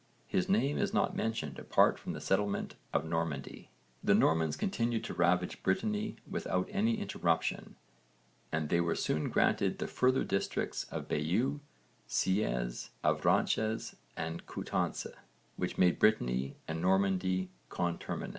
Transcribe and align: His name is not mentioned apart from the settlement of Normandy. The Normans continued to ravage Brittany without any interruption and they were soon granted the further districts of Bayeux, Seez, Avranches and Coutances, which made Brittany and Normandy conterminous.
His 0.25 0.49
name 0.49 0.79
is 0.79 0.95
not 0.95 1.15
mentioned 1.15 1.59
apart 1.59 1.99
from 1.99 2.13
the 2.13 2.19
settlement 2.19 2.73
of 2.91 3.05
Normandy. 3.05 3.69
The 4.03 4.15
Normans 4.15 4.57
continued 4.57 5.03
to 5.03 5.13
ravage 5.13 5.61
Brittany 5.61 6.15
without 6.27 6.67
any 6.71 6.97
interruption 6.99 7.75
and 8.51 8.69
they 8.69 8.81
were 8.81 8.95
soon 8.95 9.29
granted 9.29 9.77
the 9.77 9.85
further 9.85 10.23
districts 10.23 10.85
of 10.85 11.07
Bayeux, 11.07 11.59
Seez, 12.09 12.89
Avranches 13.03 13.93
and 14.17 14.47
Coutances, 14.47 15.13
which 15.55 15.77
made 15.77 15.99
Brittany 15.99 16.55
and 16.67 16.81
Normandy 16.81 17.51
conterminous. 17.69 18.29